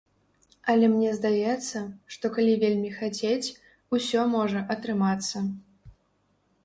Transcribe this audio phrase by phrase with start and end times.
[0.71, 1.77] Але мне здаецца,
[2.15, 3.53] што калі вельмі хацець,
[3.99, 5.37] усё можа атрымацца.